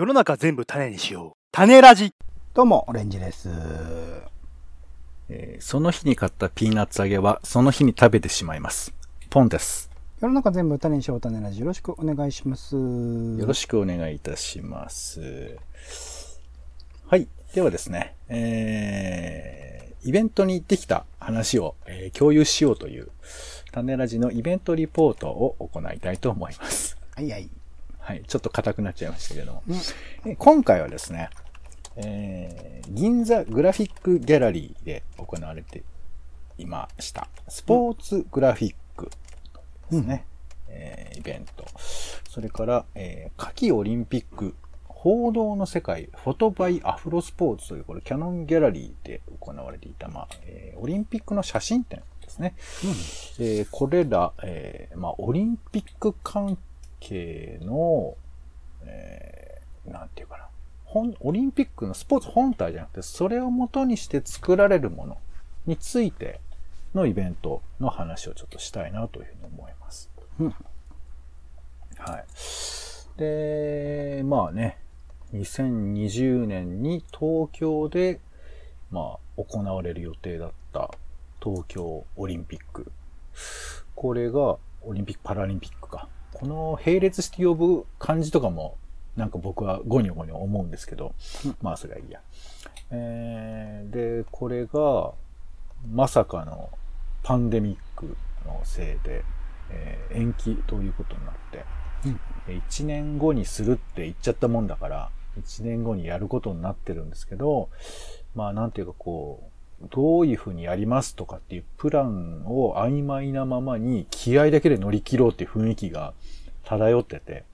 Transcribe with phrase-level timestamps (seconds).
[0.00, 1.38] 世の中全部種にしよう。
[1.52, 2.14] 種ラジ。
[2.54, 3.50] どうも、オレンジです。
[5.28, 8.94] えーその日に買ったピーナッツ揚げは、その日に食べてしまいます。
[9.28, 9.90] ポンです。
[10.22, 11.60] 世の中全部種にしよう、種ラジ。
[11.60, 12.76] よろしくお願いします。
[12.76, 15.58] よろしくお願いいたします。
[17.06, 17.28] はい。
[17.52, 23.08] ではですね、えー、イベントに行ってきた話を、えー共有しようという、
[23.70, 26.96] 種ラジのイベントリポートを行いたいと思います。
[27.14, 27.50] はいはい。
[28.10, 28.24] はい。
[28.26, 29.62] ちょっと硬くなっちゃいましたけれども。
[29.68, 29.76] うん
[30.32, 31.30] え今回はですね、
[31.94, 35.84] えー、銀座グラフィックギャラリーで行われて
[36.58, 37.28] いました。
[37.46, 39.10] スポーツグラフィック
[39.92, 40.24] ですね。
[40.68, 41.64] えーイベント。
[42.28, 44.56] それから、えー夏季オリンピック
[44.88, 52.54] 報道の世界、フォトバイアフロスポーツという、これキャノンギャラリーで行われていた、まあ、えーオリンピックの写真展ですね。
[53.38, 56.58] えーこれら、えーまあ、オリンピック関
[57.00, 58.16] 係の、
[58.84, 59.50] えー
[59.90, 60.46] なんていうかな。
[60.84, 65.18] 本、オリンピックのスポーツ本体じゃなくて、それを元にして作られるもの
[65.66, 66.40] について
[66.94, 70.10] のイベントの話をちょっとしたいなというふうに思います。
[70.38, 70.54] うん
[71.98, 72.24] はい。
[73.18, 74.78] で、まあね、
[75.34, 78.20] 2020年に東京で、
[78.90, 80.90] まあ、行われる予定だった
[81.42, 82.90] 東京オリンピック。
[83.94, 86.08] これが、オリンピック、パラリンピックか。
[86.40, 88.78] この並列して呼ぶ感じとかも、
[89.14, 92.22] なんか僕はゴニョゴニョ思うんですけど、うんまあそれはいいや。
[92.90, 95.12] えー、で、これが、
[95.92, 96.70] まさかの
[97.22, 99.22] パンデミックのせいで、
[99.68, 101.64] えー延期ということになって、
[102.06, 107.68] うん1年後にするって言っちゃったもんだから、1年後にやることになってるんですけど、
[108.34, 109.49] まあなんていうかこう、
[109.90, 116.12] どういうふうにやりますとかっていうプランを曖昧なままに気合だけで乗り切ろうっていう雰囲気が
[116.64, 117.44] 漂ってて、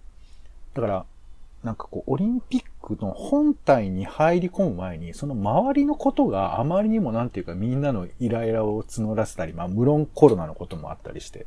[0.75, 1.05] だから、
[1.63, 11.47] なんかこう、オリンピックの本体に入り込む前に、その周りのことがあまりにもなんていうかみんなのイライラを募らせたり、まあ無論コロナのこともあったりして、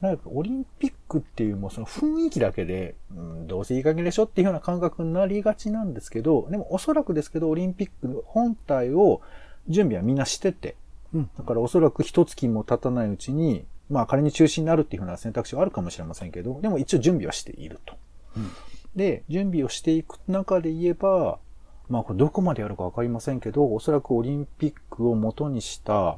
[0.00, 9.20] なんかオリンピックっていうもうその雰囲気だけで、うん、どうせいい加減でしょっていうような感覚になりがちなんですけど、でもおそらくですけど、オリンピックの本体を
[9.68, 10.76] 準備はみんなしてて、
[11.14, 11.30] うん。
[11.38, 17.94] だからおそらく一月も経たないうちに、まあ仮に中止になるっていうふうな選択肢はあるかもしれませんけど、でも一応準備はしていると。
[18.36, 18.50] うん
[18.96, 21.38] で、準備をしていく中で言えば、
[21.88, 26.16] まあこれどこまでやるかわかりませんけど、おそらくオリンピックを元にした、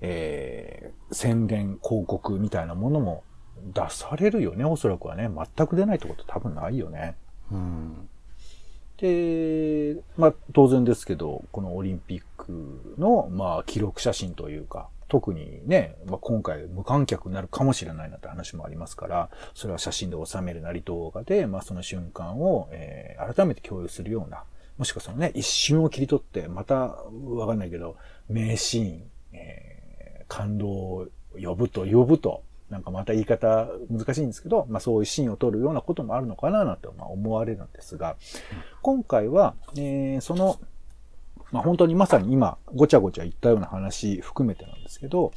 [0.00, 3.24] えー、宣伝、広告みたいなものも
[3.74, 5.28] 出されるよね、おそらくはね。
[5.56, 7.16] 全く出ないってこと多分ないよね。
[7.52, 8.07] うん。
[8.98, 24.44] で、まあ当然ですけど、このオリンピックの、まあ記録写真というか、特にね、まあ、今回無観客になるかもしれないなって話もありますから、それは写真で収めるなり動画で、まあその瞬間を、えー改めて共有するような、
[24.76, 27.96] もしくはそのね、一瞬を切り取って、またわかんないけど、
[28.28, 29.78] 名シーン、えー
[30.28, 31.08] 感動を
[31.42, 38.16] 呼ぶと呼ぶと、なんかまた言い方難しいんですけど、まあそういうシーンを撮るようなこともあるのかななんてまあ思われるんですが、
[38.82, 40.58] 今回は、えーその、
[41.50, 45.32] まあ本当にまさに今、ごちゃごちゃ言ったような話含めてなんですけど、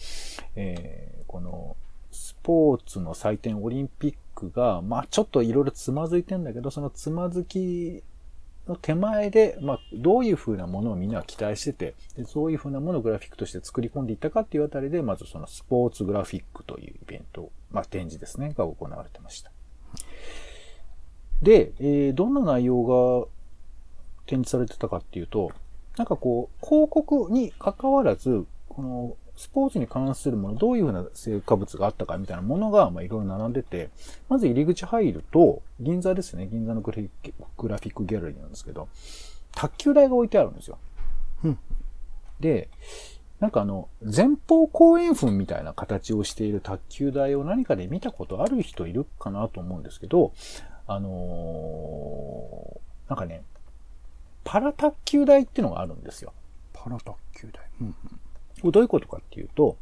[0.56, 1.78] えーこの、
[2.12, 8.04] スポーツの祭典オリンピックが、まあちょっといろいろつまずいてんだけど、そのつまずき
[8.72, 19.52] の手前で、まあどういう風なものをみんなが期待してて、でそういう風なものをグラフィックとして作り込んでいったかっていうあたりで、まずそのスポーツグラフィックというイベント、まあ展示ですね、が行われてました。
[21.42, 23.28] で、えーどんな内容が
[24.26, 25.52] 展示されてたかっていうと、
[25.98, 33.90] なんかこう、広告に関わらず、この、スポーツに関するもの、どういうふうな成果物があったかみたいなものが、まあ、いろいろ並んでて、
[34.30, 36.48] まず入り口入ると、銀座ですね。
[36.48, 38.88] 銀座のグラフィックギャラリーなんですけど、
[39.52, 40.78] 卓球台が置いてあるんですよ。
[41.44, 41.58] うん
[42.40, 42.70] で、
[43.40, 50.34] なんかあの、前方後円墳みたいな形をしている卓球台を何かで見たことある人いるかなと思うんですけど、
[50.86, 53.44] あのーなんかね、
[54.44, 56.34] パラ卓球台っていうのがあるんですよ。
[56.72, 57.64] パラ卓球台。
[57.82, 57.94] うん。
[57.94, 58.21] これ
[58.70, 59.78] どういうことかっていうと、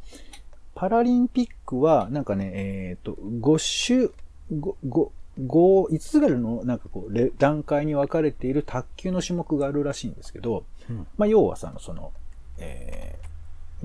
[0.74, 4.10] パラリンピックは、なんかね、えっ、と、5
[4.48, 5.10] 種、5、5、
[5.46, 11.06] 5、5つぐらいの、なんかこう、レ段階に分かれている卓球の種目があるらしいんですけど、うん。
[11.18, 12.12] まあ、要はさ、その、
[12.58, 13.30] えー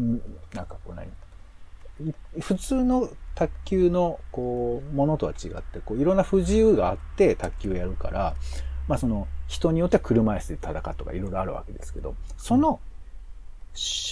[0.02, 0.22] ん
[0.54, 8.36] なんかこう何い普通の卓球の、こう、ものとは違って、こう、いろんな不自由があって卓球をやるから、
[8.88, 12.85] まあその、人によっては車椅子で戦うとかいろいろあるわけですけど、その、し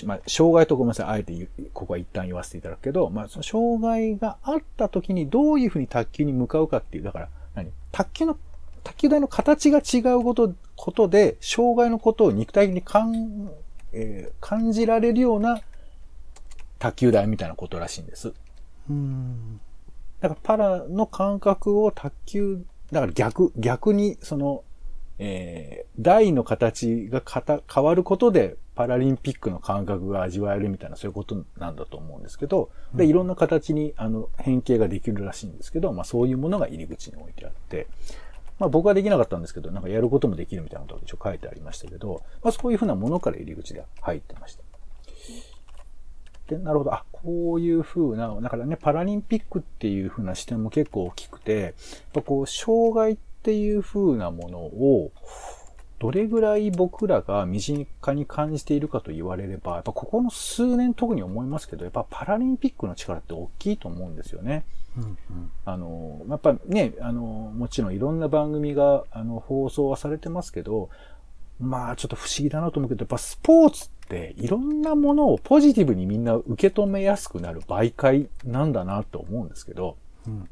[0.05, 7.71] まあ、障害とごめんなさい、あえてここは一旦言わせていただくけど、まあ、その障害があった時にどういうふうに卓球に向かうかっていう、だから、何？
[7.91, 8.37] 卓球の
[8.83, 13.49] 卓球台の形が違うこと、ことで、障害のことを肉体的に感、
[13.93, 15.61] えー感じられるような
[16.79, 18.33] 卓球台みたいなことらしいんです。
[18.89, 19.61] うん。
[20.19, 24.63] だからパラの感覚を卓球、だから逆、逆にその、
[25.19, 37.87] えー台の形がかた変わることでパラリンピックの感覚が味わえるみたいなそういうことなんだと思うんですけど、で、いろんな形にあの変形ができるらしいんですけど、まあそういうものが入り口に置いてあって、
[38.59, 44.63] まあ僕はできなかったんですけど、なんかやることもできるみたいなことが一応書いてありましたけど、まあそういうふうなものから入り口で入ってました。
[46.47, 46.93] で、なるほど。
[46.93, 51.73] あ、こういう風な、だからね、パラリンピックっていう風な視点も結構大きくて、やっ
[52.13, 55.11] ぱこう、障害っていう風なものを、
[56.03, 64.65] どれぐらい僕らが身近に感じているかと言われれば、やっぱここの数年特に思いますけど、やっぱパラリンピックの力って大きいと思うんですよね。
[64.97, 65.17] うん。
[65.63, 70.89] あの、やっぱね、あの、もちろんいろんな番組が、あの、放送はされてますけど、
[71.61, 79.95] まあちょっと不思議だなと思うけど、やっぱスポーツっていろんなものをポジティブにみんな受け止めやすくなる媒介なんだなって思うんですけど、
[80.27, 80.49] うん。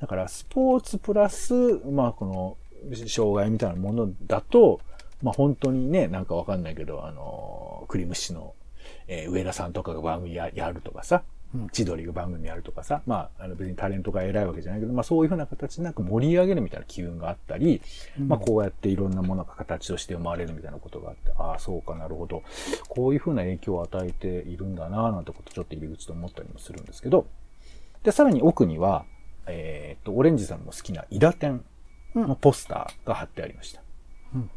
[0.00, 2.56] だからスポーツプラス、まあこの、
[3.06, 4.80] 障害みたいなものだと、
[5.22, 8.54] まあ本当にね、なんかわかんないけど、あの、クリムシの、
[9.08, 11.22] えー上田さんとかが番組ややるとかさ、
[11.54, 11.68] うん。
[11.68, 17.80] 千鳥が番組やるとかさ、まあ、あの別にタレントが偉いわけじゃないけど、まあそういうふうな形でなんか盛り上げるみたいな機運があったり、
[18.18, 22.42] まあこうやっていろんなものが形として生まれるみたいなことがあって、ああ、そうかなるほど。
[22.88, 27.26] こういうふうな影響を与えているんだな、なんてことちょっと入り口と思ったりもするんですけど、
[28.02, 29.04] で、さらに奥には、
[29.46, 31.64] えーっと、オレンジさんも好きなイダテン
[32.20, 33.80] のポスターが貼ってありました。
[34.34, 34.50] うん。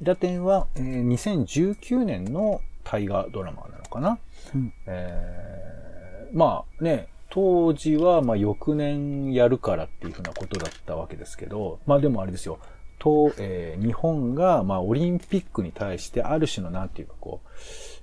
[0.00, 4.18] イダテンは、えー2019年の大河ドラマなのかな、
[4.54, 12.58] うんえーまあね、当時はまあ翌年やるからっていうふうなことだったわけですけど、まあでもあれですよ、
[12.98, 17.48] と、えー日本がまあオリンピックに対してある種のなんていうかこう、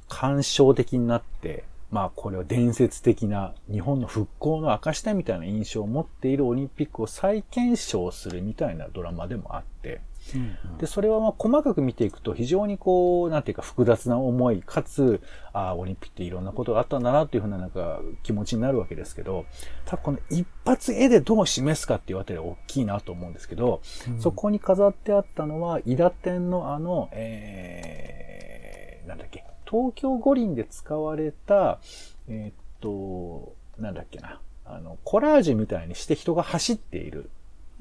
[0.08, 10.02] 干渉的になって、まあこれは伝説的な日本の復興の証だみたいな印象を持っているオリンピックを再検証するみたいなドラマでもあって、
[10.34, 10.78] うん。
[10.78, 15.22] で、それはまあ細かく見ていくと非常にこう、なんていうか複雑な思い、かつ、
[15.54, 19.46] ああ、オリンピックっていろんなことがあったんだなっていうふうななんか気持ちになるわけですけど、
[19.86, 23.82] ただこの一発絵でどう示すかっていうあたりは大きいなと思うんですけど、
[24.20, 31.80] そこに飾ってあったのは、伊田天のあの、えー、なんだっけ、東京五輪で使われた、
[32.28, 37.30] えーっと、なんだっけな、あの、コラージュみたいにして人が走っている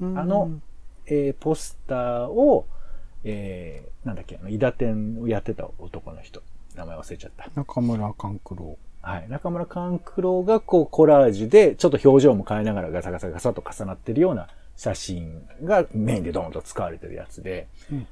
[0.01, 0.51] うんあの、
[1.05, 2.65] えーポスターを、
[3.23, 6.41] えー、なんだっけ、あの、伊田店をやってた男の人。
[6.75, 7.49] 名前忘れちゃった。
[7.55, 8.77] 中村勘九郎。
[9.01, 9.29] はい。
[9.29, 18.07] 中村勘九郎がこうコラージュで、ちょっと表情も変えながらガサガサガサと重なってるような写真がメインでドーンと使われてるやつで、うん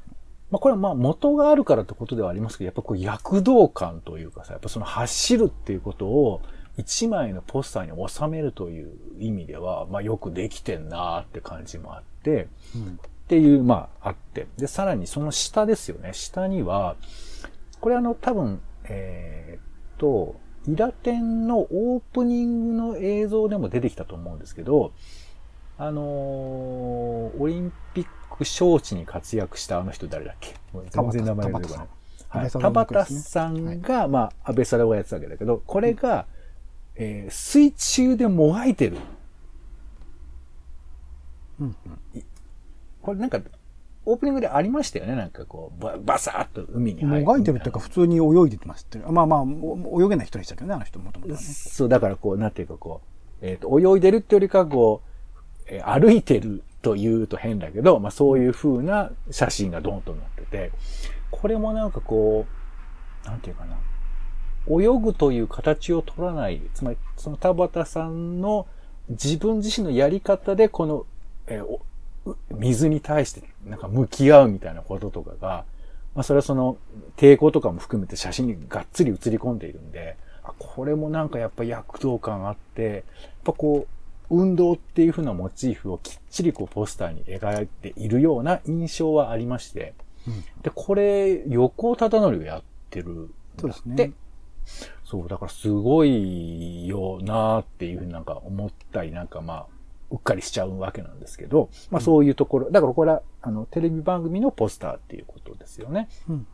[0.53, 6.41] まあこれはまあ元があるからってことではありますけど、やっぱこう躍動感というかさ、やっぱその走るっていうことを
[6.77, 12.99] 一枚のポスターに収めるという意味では、まあよくできてんなーって感じもあって、うん。
[12.99, 14.45] っていう、まあ、あって。
[14.57, 16.13] で、さらにその下ですよね。
[16.13, 16.97] 下には、
[17.79, 20.35] これあの、多分、えーっと、
[20.67, 24.91] イラテンのオープニングの映像でも出てきたと思うんですけど、
[25.79, 28.11] あのーオリンピック
[28.41, 30.55] 招致に活躍したあの人誰だっけ？
[30.91, 31.87] 全然名前が出てこない。
[32.29, 32.49] はい。
[32.51, 36.25] 田田畑畑さんが、まあ、安倍貞をやってたわけだけど、これが、
[36.95, 38.97] えー水中でもがいてる
[41.59, 41.75] うん。
[43.01, 43.39] これなんか、
[44.05, 45.15] オープニングでありましたよね？
[45.15, 48.97] なんかこう、ババサーっと海に入もがいてるっていうか、普通に泳いでますって。
[48.97, 51.35] まあまあ、お泳げない人でしたけどね、あの人もともと。
[51.37, 53.01] そう、だからこう、なんていうかこ
[53.41, 55.09] う、えっ、と、泳いでるってよりかこう、
[55.67, 60.71] えー歩いてると言うと変だけど、まあそういう風な写真がドンとなってて、
[61.31, 62.45] これもなんかこ
[63.25, 63.77] う、なんていうかな、
[64.69, 68.67] 泳ぐという形を取らない、つまりその田畑さんの
[69.09, 71.05] 自分自身のやり方でこの、
[71.47, 71.61] え
[72.51, 75.65] 水に対してなんか向き合うみたいなこととかが、
[76.15, 76.77] まあそれはその
[77.17, 80.17] 抵抗とかも含めて写真にがっつり映り込んでいるんで、
[80.59, 83.03] これもなんかやっぱ躍動感あって、やっ
[83.45, 89.93] ぱこう、運動っていう風なモチーフをきっちりこうポスターに描いているような印象はありまして、
[90.61, 93.89] で、これ、横尾忠則がやってるんそうだって。
[93.89, 94.13] ですね。
[95.03, 99.67] そう、だからすごいよなーっていうふうになんか思ったり、なんかまあ、
[100.11, 106.07] うっかりしちゃうわけなんですけど、まあそういうところ、だからこれは、あの、テレビ番組のポスターっていうことですよね。
[106.29, 106.47] うん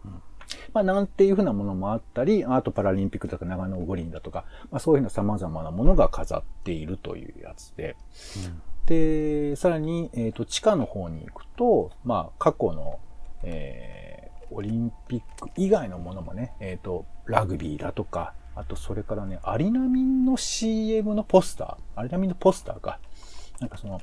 [0.74, 7.96] まあなんていうふうなものもあったり、あとパラリンピックだとか長野五輪だとか、まあそういうふうな様々なものが飾っているというやつで、
[8.90, 13.00] で、さらに、えっ、と、地下の方に行くと、まあ、過去の、
[13.44, 23.00] えー、オリンピック以外のものもね、えっ、と、ラグビーだとか、あと、それからね、アリナミンの CM のポスター、アリナミンのポスターか。
[23.60, 24.02] なんかその、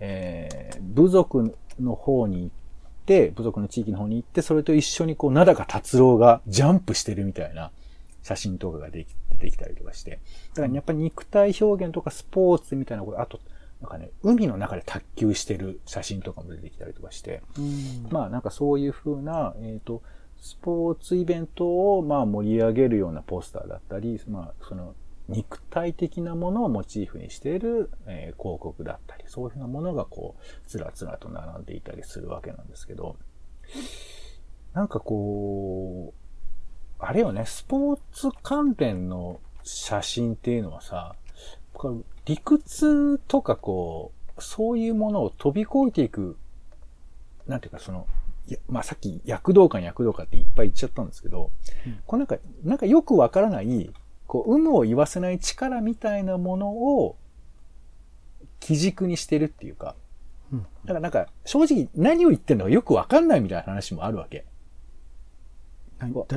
[0.00, 2.65] えー、部族の方に行って、
[3.06, 7.70] 部族の地域の方に行って、それと一緒にこう、灘か達郎がジャンプしてるみたいな
[8.22, 10.18] 写真とかができ出てきたりとかして。
[10.54, 13.40] だからやっぱり肉体表現とかスポーツみたいなこと、あと、
[13.80, 18.08] なんかね、海の中で卓球してる写真とかも出てきたりとかして、うん。
[18.10, 20.02] まあなんかそういう風な、えっ、と、
[20.40, 24.94] スポーツイベントをまあ盛り上げるようなポスターだったり、まあその
[25.28, 33.16] 肉体的なものをモチーフにしている、えー広告だったり、そういうふうなものがこう、つらつらと並んでいたりするわけなんですけど、
[34.72, 36.26] なんかこう、
[36.98, 41.16] あれよね、スポーツ関連の写真っていうのはさ、
[42.24, 46.36] 理屈とかこう、そういうものを飛び越えていく、
[47.46, 48.06] なんていうかその、
[48.68, 51.50] まあさっき躍動感躍動感っていっぱい言っちゃったんですけど、
[51.86, 51.98] うん。
[52.06, 53.92] こうなんか、なんかよくわからない、
[54.26, 57.16] こう、有無を言わせない力みたいなものを、
[58.60, 59.94] 基軸にしてるっていうか、
[60.52, 64.44] うんだからなんか、正直何を言ってんのかよくわかんないみたいな話もあるわけ。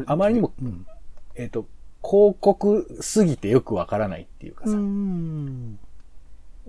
[0.05, 0.85] あまりにもうん。
[1.35, 1.67] えっ、と、
[2.03, 4.71] 広告すぎてよくわからないっていうかさ。
[4.71, 5.79] うん。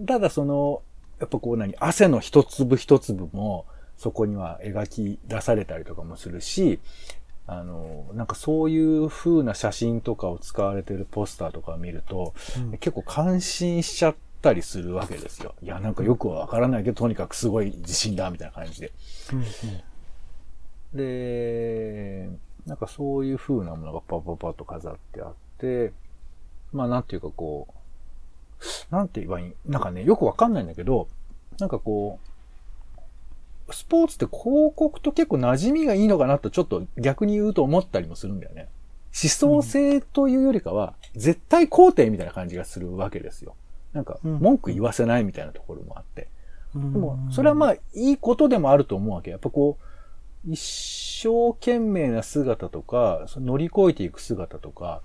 [0.06, 0.82] ただその、
[1.18, 6.80] やっぱこう何、汗の一粒一粒も、そこには描き出されたりとかもするし、
[7.52, 15.56] あの、なんかそういう風な写真とかを使われてるポスターとかを見ると、うん結構感心しちゃったりするわけですよ。
[15.60, 18.92] いや、なんかよくはわからないけど、とにかくすごい自信だ、みたいな感じで。
[20.94, 22.30] で、
[22.66, 25.92] なんかそういう風なものがパパパッと飾ってあって、
[26.72, 31.08] まあなんていうかこう、なんて言えばいいなんかね、よくわかんないんだけど、
[31.58, 32.29] なんかこう、
[33.72, 38.68] スポーツって広告と結構馴染みがいいのかなとちょっと逆に言うと思ったりもするんだよね。
[39.12, 43.54] 思想性というよりかは、絶対肯定みたいな感じがするわけですよ。
[43.92, 46.28] なんか、うん文句言わせないみたいなところもあって。
[46.74, 49.30] うんでも、それはまあ、いいことでもあると思うわけ。
[49.30, 50.60] やっぱこう、一
[51.22, 55.02] 生懸命な姿とか、その乗り越えていく姿とか、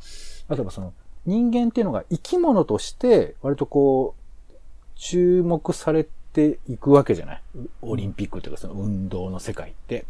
[0.47, 0.93] あとはその、
[1.25, 4.53] 人間っていうのが生き物として、割とこう、
[4.95, 7.41] 注目されていくわけじゃない？
[7.81, 10.05] オリンピックというかその運動の世界って。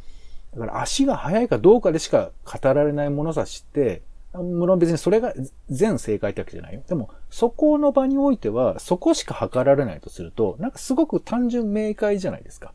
[0.53, 4.01] だから足が速いかどうかでしか語られない物差しって、
[4.33, 5.33] 無論別にそれが
[5.69, 6.81] 全正解ってわけじゃないよ。
[6.87, 12.73] でも、そこの場においては、そこしか測られないとすると、なんかすごく単純明快じゃないですか。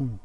[0.00, 0.20] うん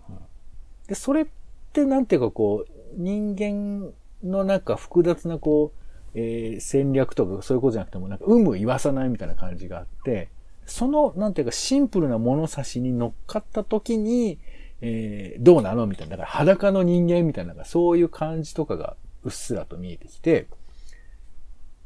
[0.88, 1.27] で、それっ
[1.74, 3.91] てなんていうかこう、人間
[4.24, 5.72] のなんか複雑なこ
[6.13, 10.29] う、えー戦略とかそういうことじゃなくても、なんか有無言わさないみたいな感じがあって、
[10.67, 14.38] その、なんていうかシンプルな物差しに乗っかった時に、
[14.81, 16.12] えーどうなのみたいな。
[16.12, 20.47] だから裸の人間みたいな、そういう感じとかがうっすらと見えてきて、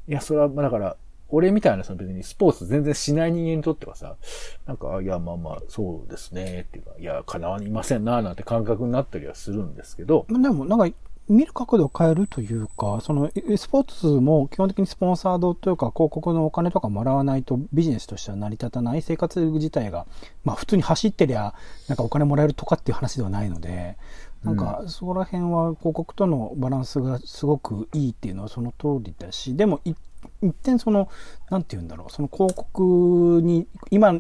[0.08, 0.98] いや、それは、まあだから、
[1.30, 4.18] 俺みたいなその別にスポーツ全然しない人間にとってはさ、
[4.66, 10.96] なんか、いや、まあまあ、そうですね、っていうか、いや、叶わいませんな、なんて感覚になったりはするんですけど、でも、なんか、
[11.32, 19.02] 見る角度を変えるというか、その、えスポーツも基本的にスポンサードというか、広告のお金とかもらわないとビジネスとしては成り立たない。
[19.02, 20.06] 生活自体が、
[20.44, 21.54] まあ普通に走ってりゃ、
[21.88, 23.98] なんかお金もらえるとかっていう話ではないので、
[24.44, 29.94] なんか、そこら辺は広告とのバランスがすごくいいっていうのはその通りだし、でもい
[30.42, 31.10] 一点その、
[31.50, 34.14] なんて言うんだろう、その広告に、今、あ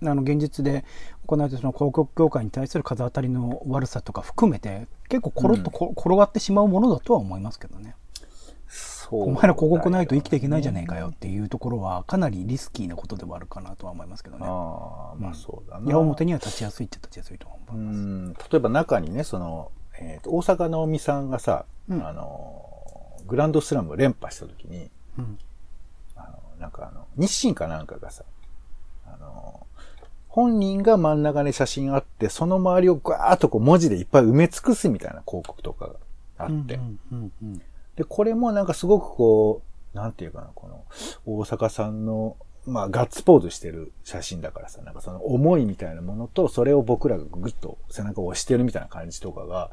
[0.00, 0.84] の、現実で
[1.26, 7.94] 行われているその広告業界に対する風当たりの悪さとか含めて、結構コロッとこ、転がってしまうものだとは思いますけどね。
[8.68, 14.46] そうお前ら広告ないと生きていけないじゃねえかよっていうところは、かなりリスキーなことではあるかなとは思いますけどね。
[14.46, 15.90] ああ、まあそうだな。
[15.90, 17.98] 矢面には立ちやすいっちゃ立ちやすいと思ういます。
[17.98, 22.68] ん、例えば中にね、その、えっ、と、大阪直美さんがさ、うんあの、
[23.26, 25.38] グランドスラム連覇した時に、うん。
[26.16, 28.24] あの、なんかあの、日清かなんかがさ、
[29.06, 29.65] あの、
[30.36, 35.94] 本人が真ん中に写真あって、その周りをガーッとこう文字でいっぱい埋め尽くすみたいな広告とかが
[36.36, 36.78] あって、
[37.96, 39.62] で、これもなんかすごくこ
[39.94, 40.84] う、なんていうかな、この、
[41.24, 49.70] 大阪さんの、まあ、ガッツポーズしてる写真だからさ、なんかその思いみたいなものと、それを僕らがぐっと背中を押してるみたいな感じとかが、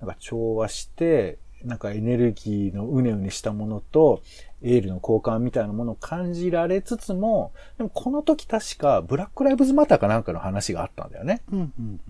[0.00, 4.22] なんか調和して、なんかエネルギーのうねうねしたものと、
[4.62, 11.42] エールの交換みたいなものを感じられつつも、でもこの時確か、ブラックライブズマターかなんかの話があったんだよね。
[11.52, 12.00] うんうん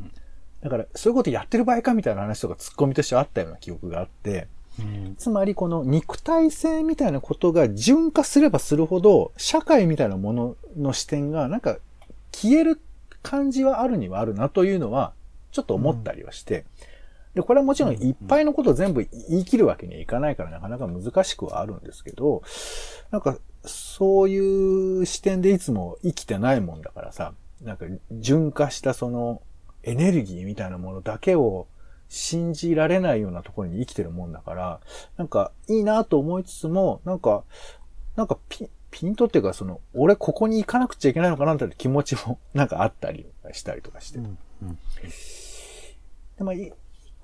[0.60, 4.48] だから、そういうことやってる場合かみたいな話とかツッコミとしてあったような記憶があって、
[4.80, 5.14] うん。
[5.16, 11.78] つまりこの肉体性みたいなことが純化すればするほど、社会みたいなものの視点がなんか
[12.32, 12.80] 消える
[13.22, 15.12] 感じはあるにはあるなというのは、
[15.52, 16.64] ちょっと思ったりはして、
[17.38, 22.42] で、これはもちろんいっぱいのことを全部言い切るわけにはいかないからなかなか難しくはあるんですけど、
[23.12, 29.40] なんか、そういう視点でいつも生きてないもんだからさ、なんか純化したその
[29.84, 31.68] エネルギーみたいなものだけを
[32.08, 34.80] 信じられないようなところに生きてるもんだから、
[35.16, 37.44] なんかいいなと思いつつも、なんか、
[38.16, 44.18] なんかピピントっていうかその、俺ここに行かなくちゃいけないのかなって気持ちもなんかあったりしたりとかして。
[44.18, 44.78] うんうん
[46.38, 46.72] でまあ、い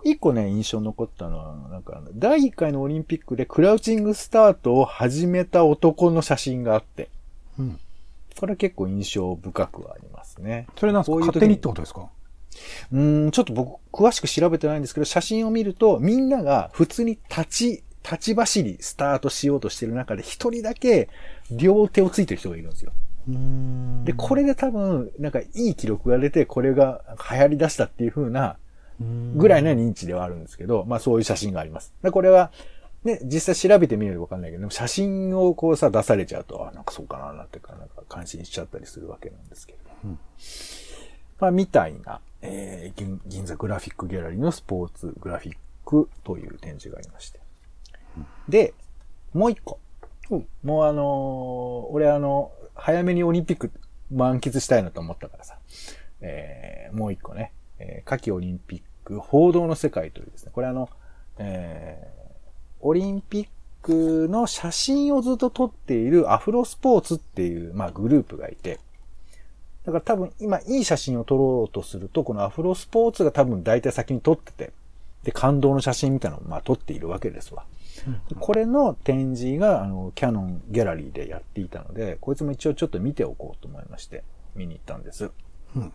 [0.05, 7.09] 一個ね、印象に残ったのは、なんか、第1回のオリンピックでクラウチングスタートを始めた男の写真があって、
[7.59, 7.81] うん。
[8.39, 10.67] これは結構印象深くはありますね。
[10.77, 11.17] それなんですか？
[11.19, 12.09] 勝手にってことですか？
[12.93, 21.09] うーん、ちょっと僕、詳しく調べてないんですけど、写真を見ると、みんなが普通に立ち、立ち走り、スタートしようとしてる中で、一人だけ
[21.51, 22.93] 両手をついてる人がいるんですよ。
[23.27, 28.59] うんで、これで多分、なんかいい記録が出て、これが流行り出したっていう風な、
[29.01, 31.93] ぐらいの認知ではあるんですけど、まあそういう写真があります。
[32.03, 32.53] でこれは、
[33.05, 39.91] ね、実際調べてみるとわかんないけど、写真をこうさ、出されちゃうと、あ、なんかそうかな、なんてか、なんか感心しちゃったりするわけなんですけれど。
[40.05, 40.19] うん
[41.41, 47.41] まあ、みたいな、えー銀、銀座グラフィックギャラリーのスポーツグラフィックという展示がありまして。
[48.49, 48.73] で、
[49.35, 49.79] もう一個。
[50.63, 53.71] もうあのー俺あの、早めにオリンピック
[54.11, 55.59] 満喫したいなと思ったからさ、
[56.21, 60.89] えーもう一個ね、えー夏季オリンピック報道の世界というですね、これあの、
[61.39, 62.25] えー
[62.87, 63.49] オリンピッ
[63.81, 68.79] クの写真をずっと撮っているアフロスポーツっていう、まあ、グループがいて、
[69.85, 74.73] だから多分今いい写真を撮ろうとすると、このアフロスポーツが多分大体先に撮ってて、
[75.23, 77.65] で、感動の写真みたいなのをまあ撮っているわけですわ。
[78.39, 85.31] これの展示が、あの、キャノンギャラリーでやっていたので、こいつも一応ちょっと見ておこうと思いまして、見に行ったんです。
[85.77, 85.93] うん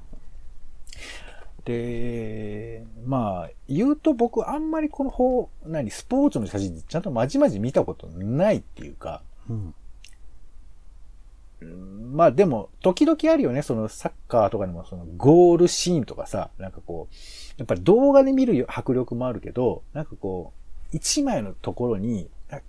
[1.69, 9.75] で、まあ、言うと僕あんまりこの方、何、スポーツの写真ちゃんとまじまじ見たことないっていうか、うん。
[11.62, 13.62] うんまあでも、時々あるよね。
[13.62, 17.15] そのサッカーとかでもそのゴールシーンとかさ、なんかこう、
[17.58, 20.53] やっぱり動画で見る迫力もあるけど、なんかこ
[20.91, 22.62] う、一枚のところに、あ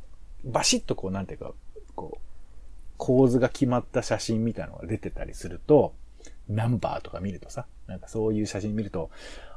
[0.45, 1.53] バシッとこう、なんていうか、
[1.97, 2.21] こう、
[2.99, 5.95] 構図が決まった写真みたいなのが出てたりすると、
[6.51, 9.11] ナンバーとか見るとさ、なんかそういう写真見ると、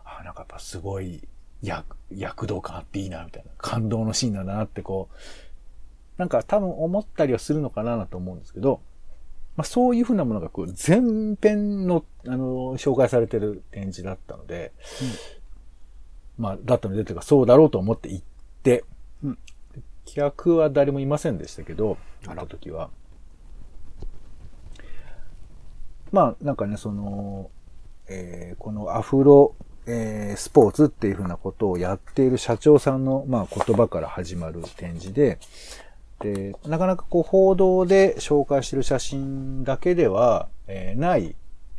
[0.06, 1.28] あなんかやっぱすごい
[1.62, 3.52] 躍躍動感あっていいな、みたいな。
[3.58, 5.16] 感動のシーンなんだなってこう、
[6.18, 8.82] なんか多分思ったりはするのかなと思うんですけど、
[9.56, 14.72] まあそういうふうなものがこう全編の、あの、紹介されてる展示だったので、
[16.38, 18.26] まあだったので、というかそうだろうと思って行っ
[18.62, 18.84] て、
[19.24, 19.38] うん
[20.06, 22.90] 客は誰もいませんでしたけど、あの時は。
[26.14, 27.50] まあなんかね、その、
[28.08, 29.56] えーこのアフロ、
[29.88, 35.40] えースポーツっていうふうなことをやっている社長さんの、まあ、言葉から始まる展示で、
[36.20, 41.36] で、なかなかこう報道で紹介している写真だけでは、えーない、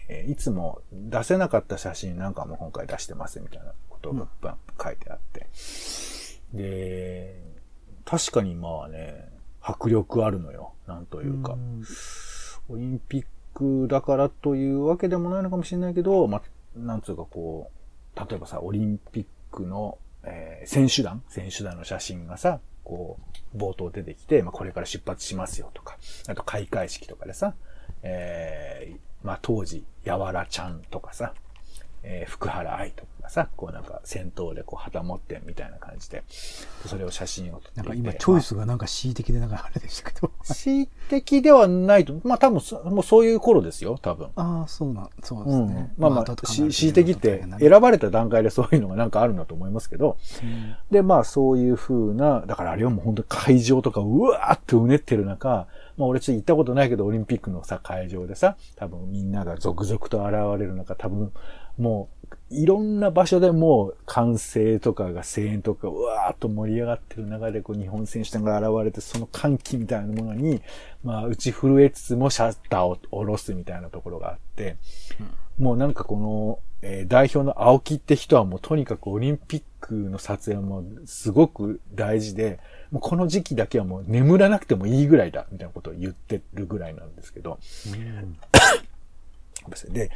[0.09, 5.47] えーいつも出せなかった写真なんかも今回出してますみたいなことが書いてあって。
[6.53, 7.40] で、
[8.05, 9.29] 確かにまあね、
[9.62, 10.73] 迫力あるのよ。
[10.88, 11.57] なんというか。
[12.68, 16.43] オリンピックだからというわけでもないのかもしれないけど、まあ、
[16.79, 17.71] なんつうかこ
[18.17, 23.19] う、例えばさ、オリンピックの、えー選手団選手団の写真がさ、こ
[23.55, 27.55] う、冒頭出てきて、まあ、これから出発しますよとか、あと開会式とかでさ、
[28.03, 31.35] えーまあ、当時、やわらちゃんとかさ、
[32.05, 36.23] えー福原愛とかがさ、こうなんか先頭でこう旗持ってみたいな感じで、
[36.87, 40.31] それを写真を撮ってなんか今、チョイスがなんか恣意的でなんかあれでしたけど。
[40.43, 44.29] 恣意的ではないと、まあ多分そ、もうそういう頃ですよ、多分。
[44.37, 45.93] ああ、そうなん、そうですうんね。
[45.97, 61.33] まあまあ、恣意的って選ばれた段階でそういうのがなんかあるんだと思いますけど、うんで、まあそういう風な、だからあれはもう本当に会場とかうわーってうねってる中、まあ俺ちょっと行ったことないけど、オリンピックのさ、会場でさ、多分みんなが続々と現れる中、多分
[61.79, 62.15] もう、
[62.51, 70.63] いろんな場所でもう歓声とかが声援とかうわーっと盛り上がってる中でこう日本選手団が現れてその歓喜みたいなものに、
[71.03, 74.77] まあ打ち震えつつもシャッターを下ろすみたいなところがあって、
[75.59, 82.61] もうなんかこの、えー代表の青木って人はもうとにかくオリンピックの撮影はもうすごく大事で、
[82.91, 87.59] もうこの時期だけはもう眠らなくてもいいぐらいだ、みたいなことを言ってるぐらいなんですけど、
[89.91, 90.11] で、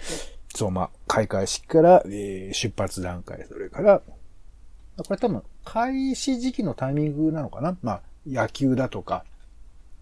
[0.54, 9.24] そう、まあ、開会式から、えー、出発段階、それから、これ多分、開始時期のタイミングなのかなまあ、野球だとか、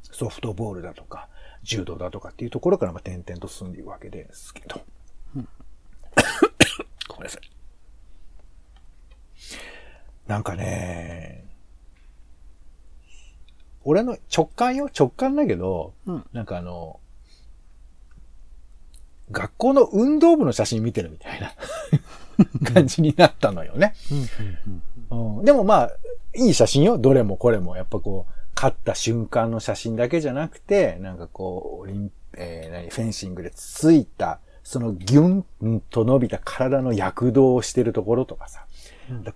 [0.02, 1.28] ソフトボールだとか、
[1.62, 4.80] 柔道だとかっていうところから、まあ、点々と進んでいくわけですけど。
[5.34, 5.48] うん、
[7.08, 7.50] ごめんなさい。
[10.26, 11.44] なんかね、
[13.84, 17.00] 俺の直感よ、直感だけど、うん、なんかあの、
[19.30, 21.52] 学校の運動部の写真見てるみたいな。
[22.72, 23.94] 感じになったのよね。
[25.10, 25.44] うん。
[25.44, 25.90] でもまあ、
[26.34, 26.98] いい写真よ。
[26.98, 27.76] どれもこれも。
[27.76, 38.66] やっぱこう、勝った瞬間の写真だけじゃなくて、なんかこう、オリン、えー何、フェンシングでついた、そのギュンと伸びた体の躍動をしてるところとかさ、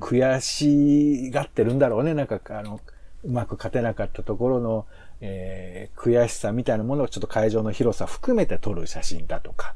[0.01, 2.15] 悔しがってるんだろうね。
[2.15, 2.81] なんか、あの、
[3.25, 4.87] うまく勝てなかったところの、
[5.21, 9.75] えー悔しさみたいなものをちょっと会場の広さ含めて撮る写真だとか、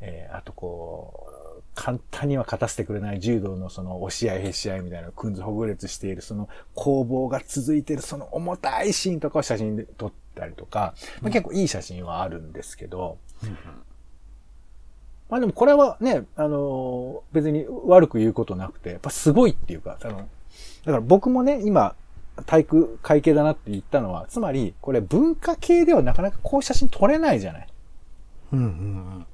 [0.00, 1.26] えーあとこ
[1.58, 13.18] う、簡単には勝たせてくれない柔道のその押し合いへし合いみたいなくんずほぐれつしているその攻防が続いているその重たいシーンとかを写真で撮ったりとか、まあ、結構いい写真はあるんですけど、
[15.30, 20.28] まあでもこれはね、あのー別に悪く言うことなくて、やっぱすごいっていうか、あの、だか
[20.86, 21.94] ら僕もね、今、
[22.46, 27.68] 体育会系だなって言ったのは、つまり、これ文化系ではなかなかこういう写真撮れないじゃない。
[28.52, 29.26] うんうん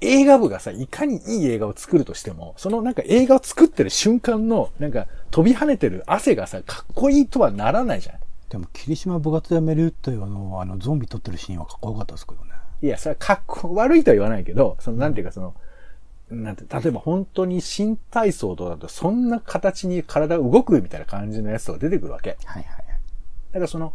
[0.00, 8.16] 映画部がさ、いかにいい映画を作るとしても、そのなんか映画を作ってる瞬間の、なんか飛び跳ねてる汗がさ、かっこいいとはならないじゃん。
[8.48, 12.52] でも、霧島部活やめるというあの、あの、ゾンビ撮ってるシーンはかっこよかったですけどね。
[12.80, 15.54] いや、それはかっこ悪いとは言わないけど、そのなんていうかその、
[16.30, 22.36] なんて、例えば本当に新体操とかだと、そんな形に体が動くみたいな感じのやつが出てくるわけ。
[22.44, 22.84] はいはいはい。
[23.52, 23.94] だからその、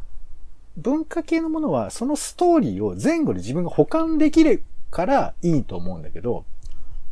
[0.78, 6.46] 文化系のものは、そのストーリーを前後で自分が保管できるからいいと思うんだけど、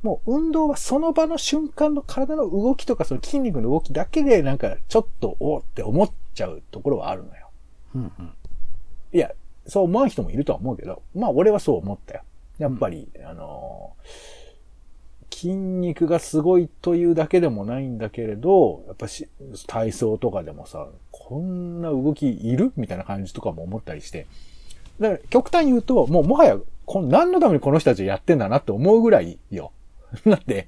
[0.02, 7.50] もう運動はその場の瞬間の体の動きとかその筋肉の動きだけでなんかちょっとおーって思っちゃうところはあるのよ。
[7.94, 8.34] うんうん。
[9.14, 9.32] いや、
[9.68, 12.24] そう思わん人もいるとは思うけど、まあ俺はそう思ったよ。
[12.58, 14.41] やっぱり、あのー
[15.42, 19.28] 筋肉がすごいというだけでもないんだけれど、やっぱし、
[19.66, 24.28] 体操とかでもさ、こんな動きいるみたいな感じとかも思ったりして。
[25.00, 29.72] だから、極端に言うと、もうもはや、こん何のためにこの人たちやってんだなって思うぐらいよ。
[30.28, 30.68] だって、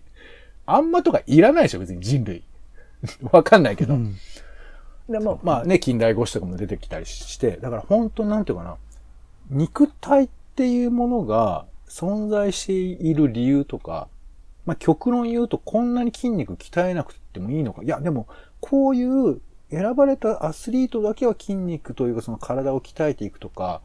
[0.66, 2.44] あんまとかいらないでしょ、別に人類。
[3.32, 3.94] わかんないけど。
[3.94, 4.16] うん
[5.10, 8.78] でも、まあね、近代五種とかも出てきたりして、だから本当なんていうかな、
[9.50, 14.08] 肉体っていうものが存在している理由とか、
[14.66, 17.84] まあ極論言うとこんなに筋肉鍛えなくてもいいのか。
[17.84, 18.28] いや、でも、
[18.62, 23.82] こういう選ばれたアスリートだけは筋肉というかその体を鍛えていくとか、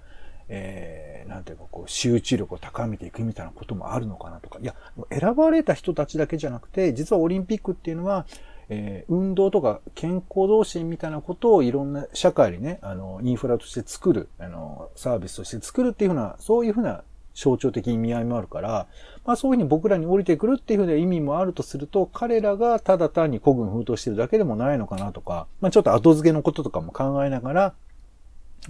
[0.48, 4.58] えー、なんていうかこう集中力を高めていくみたいなこともあるのかなとか。
[4.60, 4.74] いや、
[5.10, 8.26] 選ばれた人たちだけじゃなくて、実はオリンピックっていうのは、
[8.68, 17.02] えー運動とか健康同心みたいなことをいろんな社会にね、あの、インフラとして作る、あの、サービスとして作るっていうふうな、そういうふうな
[17.34, 18.86] 象徴的意味合いもあるから、
[19.28, 27.74] まあそういうふうに僕らに降りてくるっていうふうな意味もあるとすると、彼らがただ単に孤軍奮闘してるだけでもないのかなとか、まあちょっと後付けのこととかも考えながら、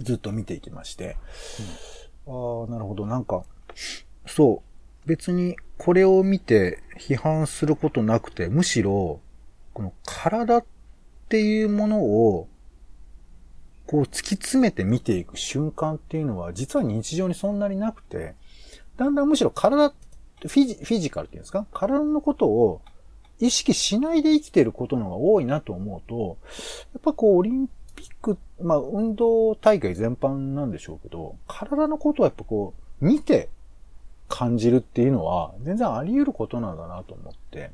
[0.01, 1.15] ずっと見ていきまして、
[2.27, 3.45] ああ、なるほど、なんか、
[4.27, 4.61] そ
[5.05, 9.21] う、別にこれを見て批判することなくて、むしろ、
[9.73, 10.65] この体っ
[11.29, 12.49] ていうものを、
[13.87, 18.35] こう突き詰めて見ていく瞬間っていうのは、実は日常にそんなになくて、
[18.97, 19.93] だんだんむしろ体、
[20.47, 21.65] フィジフィジカルっていうんですか？
[21.73, 22.81] 体のことを
[23.39, 26.37] 意識しないで生きてることの方が多いなと思うと、
[26.93, 33.49] やっぱこうオリンピック、まあ運動大会全般なんでしょうけど、体のことをやっぱこう見て
[34.27, 37.71] 感じるっていうのは全然あり得ることなんだなと思って、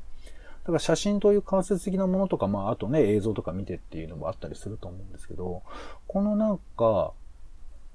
[0.64, 5.64] だから写真という間接的なものとか、まああとね映像とか見てっていうのもあったりすると思うんですけど、
[6.08, 7.12] このなんか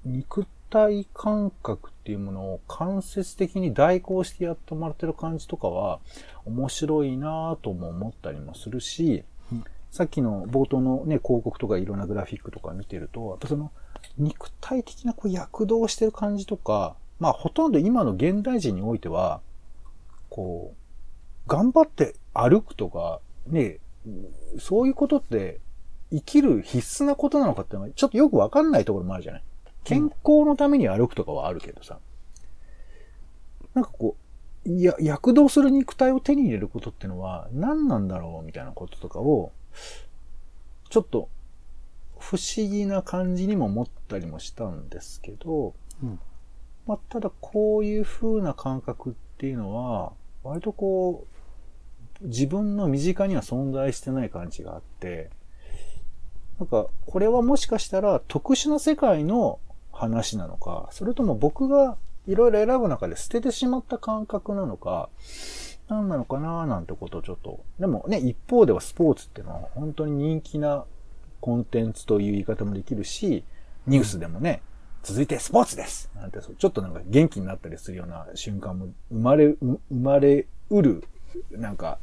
[0.05, 5.99] 肉って体感覚っていうものを間接的に代行してやってもらってる感じとかは
[6.45, 9.63] 面白いなぁとも思ったりもするし、うん。
[9.91, 13.71] さっきの冒頭のね、広告とかいろんなグラフィックとか見てると、やっぱその
[14.17, 19.41] 肉体的なこう躍動してる感じとか、まあほとんど今の現代人においては、
[20.29, 23.79] こう、頑張って歩くとか、ね、
[24.59, 25.59] そういうことって
[26.11, 29.43] 生きる必須なことなのかっていうのはちょっとよくわかんないところもあるじゃない
[29.83, 31.99] 健康のために歩くとかはあるけどさ。
[33.73, 34.15] なんかこ
[34.65, 39.51] う、いや、躍動する肉体を手に入れることってのは何なんだろうみたいなこととかを、
[40.89, 41.29] ちょっと
[42.19, 46.19] 不思議な感じにも思ったりもしたんですけど、うん
[46.85, 50.13] まあ、ただこういう風な感覚っていうのは、
[50.43, 51.25] 割とこ
[52.21, 55.29] う、自分の身近には存在してない感じがあって、
[56.59, 59.59] なんか、これはもしかしたら特殊な世界の
[59.91, 65.09] 話なのか、それとも僕がいろいろ選ぶ中で捨ててしまった感覚なのか、
[65.89, 67.59] 何なのかななんてことをちょっと。
[67.79, 70.85] でもね、一方ではスポーツっていうのは本当に人気な
[71.41, 73.43] コンテンツという言い方もできるし、
[73.87, 74.61] ニュースでもね、
[75.03, 81.03] 続いてスポーツですなんて、ちょっとなんか元気になったりするような瞬間も生まれ、生まれうる、
[81.51, 81.97] なんか、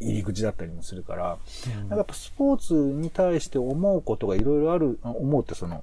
[0.00, 1.38] 入り口だったりもするから、
[1.76, 5.82] なんかやっぱスポーツに対して思うことがいろいろある、あ思うってその、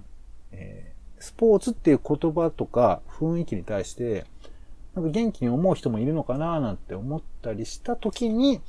[0.52, 0.91] えー
[1.22, 4.26] スポーツっていう言葉とか雰囲気に対して、
[4.96, 8.62] なんか元気に思う人もいるのかななんて思ったりしたときに、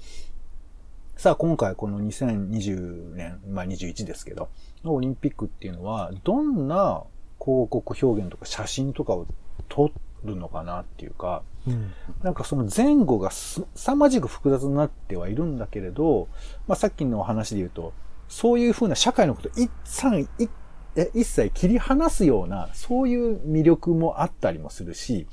[1.17, 4.49] さあ今回この2020年、まあ21ですけど、
[4.85, 7.03] のオリンピックっていうのは、どんな
[7.41, 9.27] 広告表現とか写真とかを
[9.69, 9.91] 撮
[10.25, 11.93] るのかなっていうか、うん。
[12.23, 16.29] なんかその前後がす凄まじく複雑になってはいるんだけれど、
[16.67, 17.93] まあさっきのお話で言うと、
[18.29, 20.49] そういうふうな社会のこと一切、い
[20.97, 25.27] え一切切り離すような、そういう魅力もあったりもするし、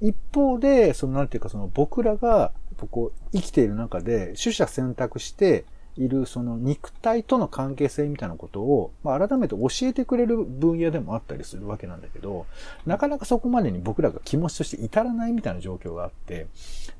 [0.00, 2.52] 一方で、そのなんていうかその僕らが、
[2.90, 5.64] こう生きている中で、取捨選択して
[5.96, 12.46] いるその肉体との関係性みたいなことを、まあ改めて教えてくれる分野でもあったりするわけなんだけど、
[12.86, 16.46] なかなかそこまでに僕らが気持ちとして至らないみたいな状況があって、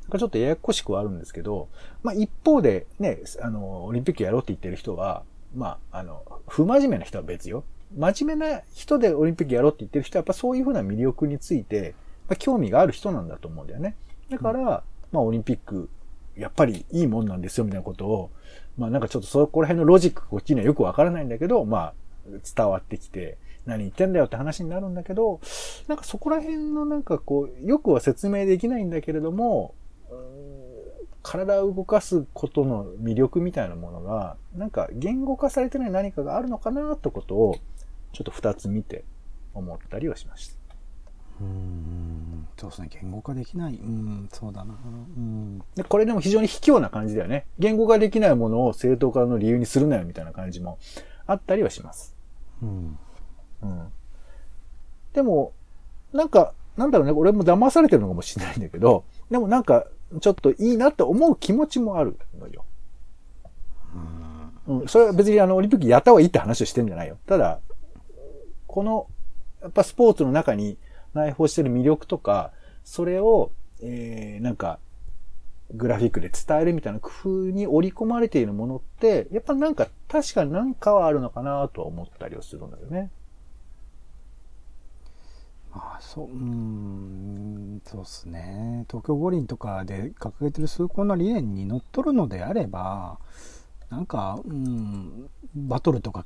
[0.03, 1.69] なんかちょっとややこしくはあるんですけど、
[2.03, 7.65] まあ一方でね、あの、オリンピックやろうって言ってる人は、まあ、あの、不真面目な人は別よ。
[7.97, 11.95] 真面目な人でオリンピックやろうって言ってる人はやっぱそういうふうな魅力について、
[12.29, 13.97] まあ、興味がある人なんだと思うんだよね。
[14.31, 15.89] だから、まあオリンピック、
[16.37, 18.31] やっぱりいいもんなんですよみたいなことを、
[18.79, 21.95] まあなんかちょっとそこら辺のロジックこっちにはよくわからないんだけど、まあ
[22.57, 25.41] 伝わってきて、何言ってんだよって話になるんだけど、
[25.89, 29.75] なんかそこら辺のなんかこう、よくは説明できないんだけれども、
[31.23, 37.57] 体を動かすことの魅力みたいなものが、なんか言語化されてない何かがあるのかなってことを、
[38.13, 39.05] ちょっと二つ見て
[39.55, 40.55] 思ったりはしました。
[41.41, 42.47] うん。
[42.57, 42.89] そうですね。
[42.91, 43.75] 言語化できない。
[43.75, 44.75] うん、そうだな。
[44.85, 45.59] うん。
[45.75, 47.47] で、これでも非常に卑怯な感じだよね。
[47.59, 50.79] 言語化できないものを正当化の理由にするなよみたいな感じも
[51.27, 52.15] あったりはします。
[52.63, 52.99] うん。
[53.63, 53.93] うん。
[55.15, 55.53] でも、
[56.13, 59.87] なんか、なんだろうね、俺も騙されてるのかもしれないんだけど、でもなんか、
[60.21, 62.65] ちょっといいなって思う気持ちもあるのよ。
[64.69, 64.89] うん。
[64.89, 67.17] それは別にあの、オリンピックやった方がいいって話をしてんじゃないよ。
[67.27, 67.61] ただ、
[68.73, 69.07] この、
[69.61, 70.79] やっぱスポーツの中に
[71.13, 72.53] 内包してる魅力とか、
[72.85, 74.79] それを、えー、なんか、
[75.75, 83.11] グラフィックで伝えるみたいな工夫に織り込まれているものって、やっぱなんか、確かになんかはあるのかなとは思ったりはするんだよね。
[85.75, 88.87] まあ、そう、うん、そうですね。
[88.89, 93.19] 東京五輪とかで掲げてる崇高な理念にのっとるのであれば、
[93.93, 96.25] なんか、うん、バトルとか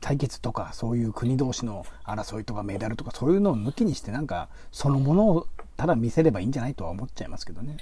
[0.00, 5.46] 対決とか、そういう国同士の争いとかメダルとか、そういうのを抜きにして、なんか、そのものを
[5.76, 7.78] ただ見せればいいんじゃないとは思っちゃいますけどね。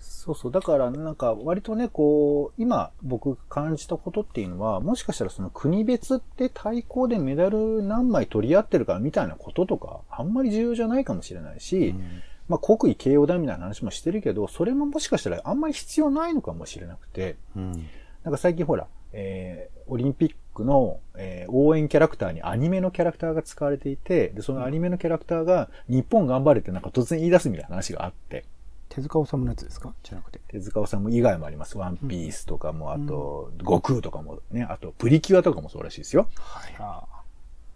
[0.00, 0.52] そうそう。
[0.52, 17.86] だから、なんか、割とね、こう、今、僕感じたことっていうのは、もしかしたらその国別って対抗でメダル何枚取り合ってるかみたいなこととか、あんまり重要じゃないかもしれないし、うんまあ、国威慶応だみたいな話もしてるけど、それももしかしたらあんまり必要ないのかもしれなくて、うん
[18.24, 28.44] なんか最近ほら、えー、オリンピックの、えー応援キャラクターにアニメのキャラクターが使われていて、で、そのアニメのキャラクターが、日本頑張れってなんか突然言い出すみたいな話があって、
[28.88, 29.92] 手塚治虫のやつですか？
[30.02, 30.40] じゃなくて。
[30.48, 31.76] 手塚治虫以外もあります。
[31.76, 36.28] ワンピースとかも、あと、悟空とかもね、あと、プリキュアとかもそうらしいですよ。
[36.38, 36.74] はい。
[36.78, 37.02] あ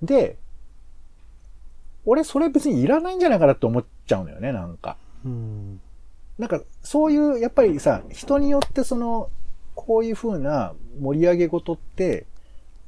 [0.02, 0.38] で、
[2.06, 4.96] 俺それ別にいらないんじゃないかなって思っちゃうのよね、なんか。
[5.24, 5.80] うん。
[6.38, 9.30] なんか、そういう、やっぱりさ、人によってその、
[9.86, 12.26] こういう風な盛り上げ事って、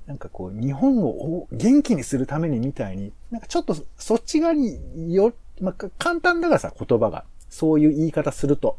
[0.06, 7.24] なんかこう、日本を元気にするためにみたいに、なんかちょっとそっち側によ、まあ、か簡単だからさ、言葉が。
[7.48, 8.76] そういう言い方すると。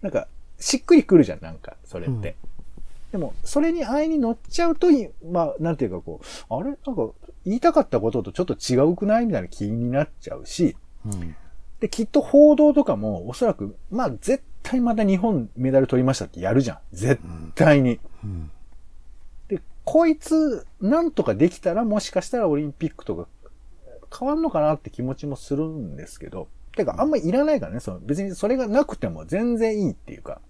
[0.00, 0.28] なんか、
[0.58, 2.36] しっくりくるじゃん、なんか、それって。
[3.10, 6.70] でも、それに愛に乗っちゃうとい、まあ、なんていうかこう、あれ？
[6.70, 7.08] なんか、
[7.44, 9.26] 言いたかったこととちょっと違うくない？
[9.26, 11.36] みたいな気になっちゃうし、うん。
[11.80, 16.78] で、きっと報道とかも、おそらく、まあ、絶対また日本メダル取りましたってやるじゃん。
[16.92, 17.20] 絶
[17.54, 18.00] 対に。
[18.24, 18.50] うん。
[19.48, 23.28] で、こいつ、なんとかできたら、もしかしたらオリンピックとか
[24.18, 30.40] 変わんのかなって気持ちもするんですけど、てか、あんまりいらないからね、その、別にそれがなくても全然いいっていうか。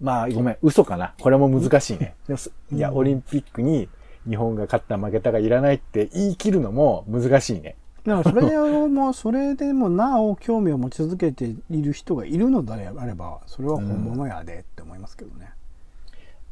[0.00, 1.14] まあ、ごめん、嘘かな。
[1.20, 2.14] これも難しいね。
[2.26, 3.88] でもすいや、オリンピックに
[4.28, 7.76] 日本が勝った負けたがいらないって言い切るのも難しいね。
[8.06, 8.56] だからそれで
[8.88, 15.50] も、それでもなお興味を持ち続けている人がいるのであれば、それは本物やでって思いますけどね。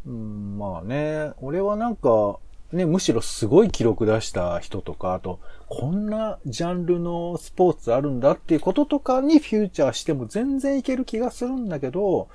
[0.07, 2.39] うん、まあね、俺はなんか、
[2.73, 5.39] ね、むしろすごい記録出した人とか、あと、
[5.69, 12.29] こんなジャンルのスポーツあるんだっていうこととかにフューチャーしても全然いける気がするんだけど、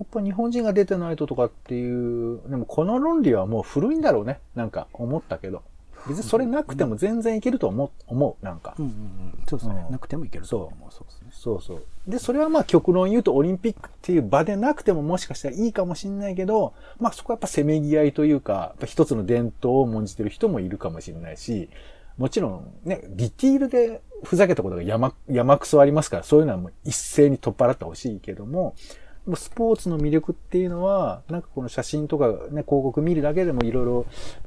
[0.00, 4.40] やっぱ日本人が出てないととかっていう、でもこの論理はもう古いんだろうね。
[4.56, 5.62] なんか思ったけど。
[6.06, 8.74] 別にそれなくても全然いけると思う、思う、なんか。
[8.78, 9.32] うんうんうん。
[9.48, 9.84] そうですね。
[9.86, 10.92] うんなくてもいけると思う。
[10.92, 11.28] そうですね。
[11.32, 11.82] そうそう。
[12.06, 21.68] で、それはまあ極論言うとオリンピックっていう場でなくてももしかしたらいいかもしれないけど、まあそこはやっぱせめぎ合いというか、一つの伝統を重んじてる人もいるかもしれないし、
[22.16, 28.74] もちろんね、ディティールでふざけたことが山、山くそありますから、そういうのはもう一斉に取っ払ってほしいけども
[29.36, 34.06] スポーツの魅力っていうのは、なんかこの写真とかね、広告見るだけでもいろいろ、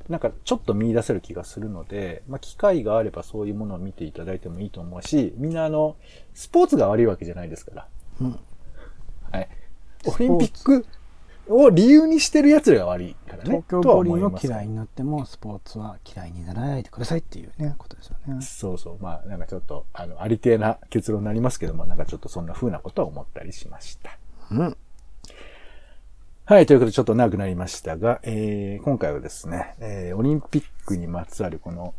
[0.09, 5.95] なんかちょっと見出せる気がするので、まあ機会があればそういうものを見ていただいてもいいと思うし、みんなあの、
[6.33, 7.87] スポーツが悪いわけじゃないですから。
[8.21, 8.39] うん。
[9.31, 9.49] はい。
[10.05, 10.85] オリンピック
[11.47, 13.43] を理由にしてる奴らが悪いからね。
[13.43, 18.41] 東京五輪を嫌いになっても、スポーツは嫌いにならないでくださいっていうね、ことですよね。
[18.41, 18.97] そうそう。
[19.01, 24.17] まあ、なんかちょっと、あの、ありてえな結論になりますけども、なんかちょっとそんな風なことを思ったりしました。
[24.51, 24.77] うん。
[26.45, 31.93] はい、ということでちょっと長くなりましたが、えー、今回はですね、えー、オリンピックにまつわるこの、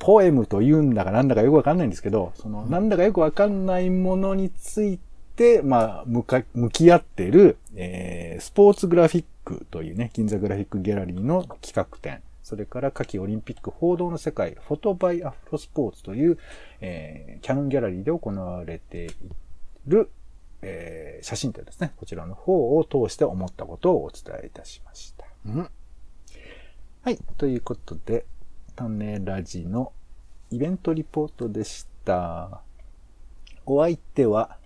[0.00, 4.98] ポエムと言うんだかなんだかよくわかんないんですけど、その、なんだかよくわかんないものについ
[5.36, 16.38] て、まあ、向か、向き合ってる、えー、スポーツグラフィックというね、銀座グラフィックギャラリーの企画展、それから夏季オリンピック報道の世界、フォトバイアフロスポーツという、
[16.80, 19.10] えー、キャノンギャラリーで行われてい
[19.86, 20.10] る、
[20.62, 21.92] えー写真展ですね。
[21.96, 25.24] こちらの方を通して思ったことをお伝えいたしました。
[25.46, 25.70] うん。
[27.02, 27.18] はい。
[27.38, 28.26] ということで、
[28.76, 29.92] 種ラジの
[30.50, 32.60] イベントリポートでした。
[33.64, 34.58] お相手は、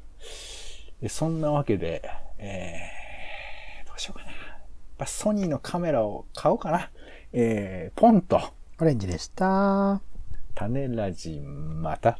[1.02, 2.02] えそんなわけで、
[2.38, 4.32] えー、どうしようかな。
[4.32, 4.36] やっ
[4.96, 6.90] ぱソニーのカメラを買おうかな。
[7.32, 8.40] えー、ポンと、
[8.80, 10.00] オレンジでした。
[10.54, 12.18] 種ラジまた。